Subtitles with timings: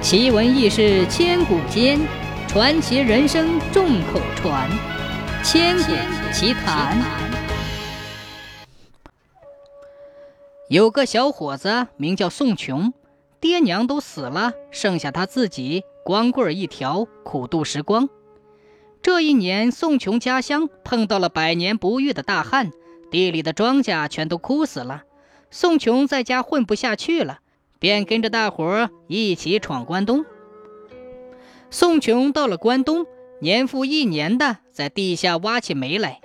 [0.00, 1.98] 奇闻异事千古间，
[2.46, 4.70] 传奇人生众口传。
[5.42, 5.92] 千古
[6.32, 6.96] 奇谈。
[10.68, 12.94] 有个小伙子名叫宋琼，
[13.40, 18.08] 爹娘都死了，剩下他自己光棍一条，苦度时光。
[19.02, 22.70] 这一年，宋琼家乡碰到了百年不遇的大旱，
[23.10, 25.02] 地里的庄稼全都枯死了。
[25.50, 27.40] 宋琼在家混不下去了。
[27.78, 30.24] 便跟着大伙儿一起闯关东。
[31.70, 33.06] 宋琼到了关东，
[33.40, 36.20] 年复一年的在地下挖起煤来。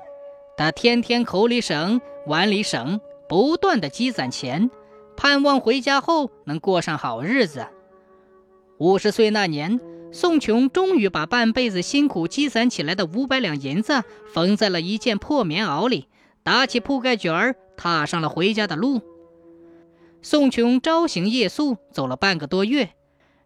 [0.56, 4.70] 他天天口里省，碗里省，不断的积攒钱，
[5.18, 7.68] 盼望回家后能过上好日子。
[8.78, 9.80] 五十岁那年，
[10.12, 16.08] 宋琼终于把半辈子辛苦积攒起来的五百两银子缝在了一件破棉袄里，
[16.44, 19.02] 打起铺盖卷儿，踏上了回家的路。
[20.26, 22.92] 宋琼朝行夜宿，走了半个多月，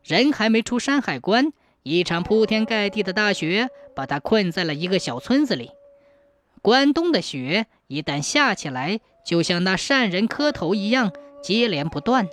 [0.03, 5.71] 人还没出山海关，一场铺天盖地的大雪把他困在了一个小村子里。
[6.61, 12.29] 关东的雪一旦下起来，就像那善人磕头一样，接连不断。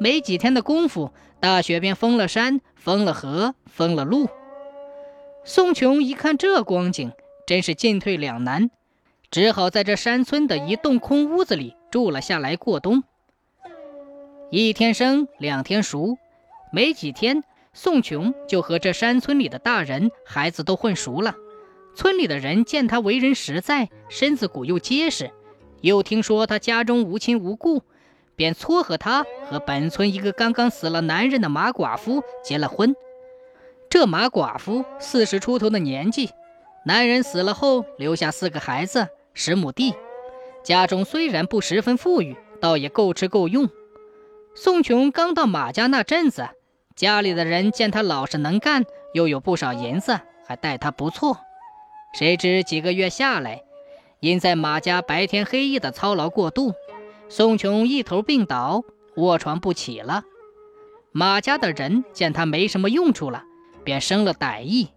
[0.00, 4.26] 没几天的功夫，大雪便封了山，封了河，封了路。
[5.44, 7.12] 宋琼一看这光景，
[7.46, 8.70] 真是进退两难，
[9.30, 13.04] 只好在这山村的一栋空屋子里住了下来过冬。
[14.50, 16.18] 一天生，两天熟，
[16.72, 21.34] 没几天，宋琼就和这山村里的大人、孩子都混熟了。
[21.96, 25.32] 村里的人见他为人实在，身子骨又结实，
[25.80, 27.82] 又听说他家中无亲无故，
[28.36, 32.94] 便撮合他和本村一个刚刚死了男人的马寡妇结了婚。
[33.90, 36.30] 这马寡妇四十出头的年纪，
[36.84, 39.92] 男人死了后留下四个孩子，十亩地，
[40.62, 43.68] 家中虽然不十分富裕，倒也够吃够用。
[44.58, 46.48] 宋琼刚到马家那阵子，
[46.94, 51.40] 家里的人见他老实能干，又有不少银子，还待他不错。
[52.14, 53.62] 谁知几个月下来，
[54.20, 56.72] 因在马家白天黑夜的操劳过度，
[57.28, 58.82] 宋琼一头病倒，
[59.16, 60.24] 卧床不起了。
[61.12, 63.44] 马家的人见他没什么用处了，
[63.84, 64.88] 便生了歹意。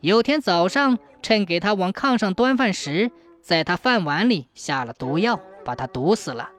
[0.00, 6.50] 有天早上，趁给他往炕上端饭时，在他饭碗里下了毒药，把他毒死了。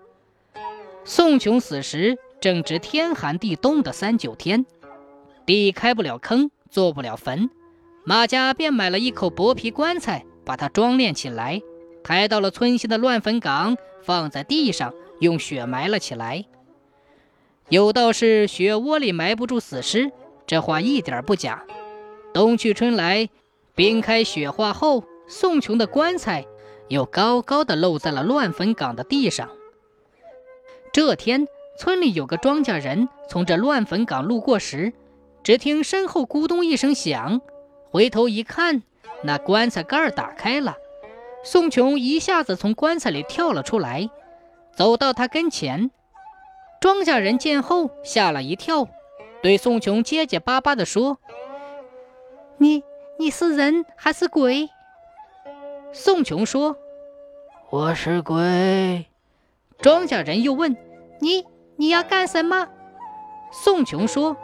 [1.06, 4.66] 宋琼死时正值天寒地冻的三九天，
[5.46, 7.50] 地开不了坑，做不了坟，
[8.04, 11.62] 马家便买了一口薄皮棺材，把它装殓起来，
[12.04, 16.44] 抬到了村西的乱坟岗，放在地上，用雪埋了起来。
[17.70, 20.12] 有道是雪窝里埋不住死尸，
[20.46, 21.64] 这话一点不假。
[22.34, 23.30] 冬去春来，
[23.74, 26.46] 冰开雪化后，宋琼的棺材
[26.90, 29.50] 又高高的露在了乱坟岗的地上。
[30.92, 34.94] 这天，村里有个庄稼人从这乱坟岗路过时，
[35.44, 37.42] 只听身后咕咚一声响，
[37.90, 38.84] 回头一看，
[39.24, 40.78] 那棺材盖打开了，
[41.44, 44.10] 宋琼一下子从棺材里跳了出来，
[44.76, 45.92] 走到他跟前。
[46.80, 48.88] 庄稼人见后吓了一跳，
[49.42, 51.18] 对宋琼结结巴巴地说
[52.58, 52.84] ：“你
[53.18, 54.70] 你是人还是鬼？”
[55.92, 56.76] 宋琼说
[57.72, 59.06] ：“我是鬼。”
[59.80, 60.76] 庄稼人又问
[61.20, 61.46] ：“你
[61.76, 62.68] 你要干什么？”
[63.52, 64.36] 宋琼说：“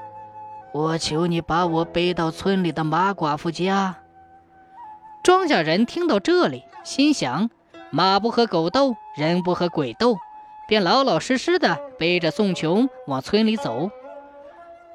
[0.73, 3.97] 我求你把我背到村里的马寡妇家。”
[5.23, 7.49] 庄稼人听到这里，心想：
[7.91, 10.17] 马不和狗斗，人不和鬼斗，
[10.67, 13.89] 便老老实实的背着宋琼往村里走。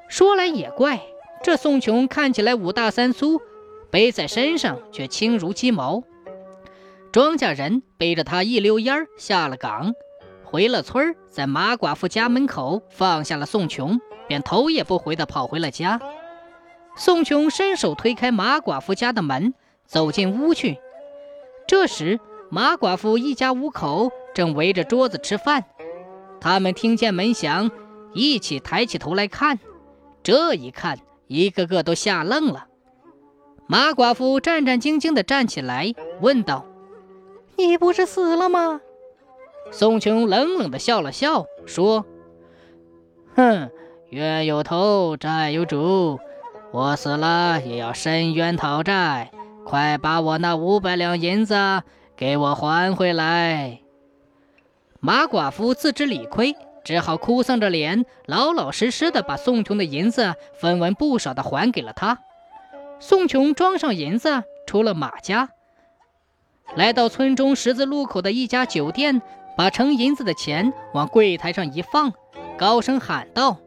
[0.07, 1.01] 说来也怪，
[1.43, 3.41] 这宋琼看起来五大三粗，
[3.91, 6.03] 背在身上却轻如鸡毛。
[7.11, 9.93] 庄稼人背着他一溜烟下了岗。
[10.55, 15.99] 回了村儿在马寡妇家门口放下了宋琼，便头也不回地跑回了家。
[16.95, 19.53] 宋琼伸手推开马寡妇家的门，
[19.85, 20.77] 走进屋去。
[21.67, 25.65] 这时，马寡妇一家五口正围着桌子吃饭。
[26.39, 27.69] 他们听见门响，
[28.13, 29.59] 一起抬起头来看。
[30.23, 32.67] 这一看，一个个都吓愣了。
[33.67, 36.65] 马寡妇战战兢兢地站起来，问道
[37.59, 38.79] ：“你不是死了吗？”
[39.71, 42.05] 宋琼冷冷的笑了笑，说
[43.35, 43.69] ：“哼，
[44.09, 46.19] 冤有头，债有主，
[46.71, 49.31] 我死了也要伸冤讨债。
[49.65, 51.55] 快把我那五百两银子
[52.15, 53.79] 给我还回来！”
[55.01, 62.19] 马寡妇自知理亏，只好哭丧着脸，老老实实的把宋琼的银子分文不少的还给了他。
[62.99, 65.49] 宋琼装上银子，出了马家，
[66.75, 69.21] 来到村中十字路口的一家酒店。
[69.57, 72.13] 把盛银子的钱往柜台上一放，
[72.57, 73.57] 高声喊道：“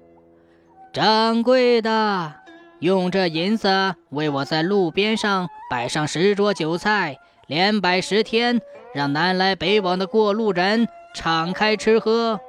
[0.93, 2.35] 掌柜的，
[2.81, 8.61] 用这银子为我在路边上摆上十桌酒菜，连摆十天，
[8.94, 12.41] 让南来北往的过路人敞开吃喝。”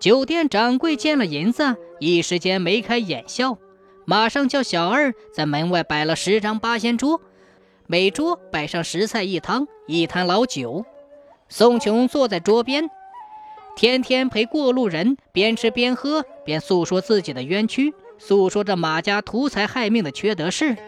[0.00, 3.56] 酒店掌柜见了银子，一时间眉开眼笑，
[4.04, 7.20] 马上叫小二在门外摆了十张八仙桌，
[7.86, 10.84] 每桌摆上十菜一汤，一坛老酒。
[11.54, 12.88] 宋琼坐在桌边，
[13.76, 20.78] 天天陪过路人边吃边喝，边诉说自己的冤屈，诉说着马家图财害命的缺德事。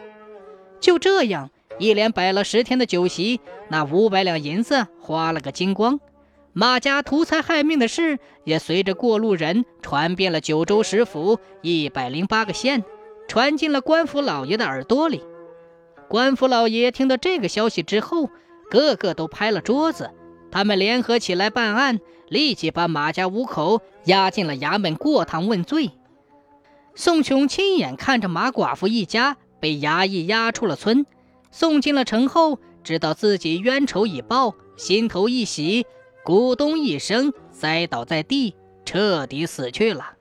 [0.80, 6.00] 就这样，一连摆了十天的酒席，那五百两银子花了个精光。
[6.54, 12.82] 马家图财害命的事也随着过路人传遍了九州十府一百零八个县，
[13.28, 15.22] 传进了官府老爷的耳朵里。
[16.08, 18.30] 官府老爷听到这个消息之后，
[18.70, 20.10] 个个都拍了桌子，
[20.54, 21.98] 他们联合起来办案，
[22.28, 25.90] 立即把马家五口押进了衙门过堂问罪。
[26.94, 31.06] 宋琼亲眼看着马寡妇一家被衙役押出了村，
[31.50, 35.86] 送进了城后，知道自己冤仇已报，心头一喜。
[36.24, 38.54] 咕咚一声，栽倒在地，
[38.84, 40.12] 彻底死去了。